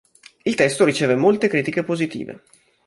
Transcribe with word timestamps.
Il 0.45 0.55
testo 0.55 0.83
riceve 0.83 1.13
molte 1.13 1.47
critiche 1.47 1.83
positive. 1.83 2.41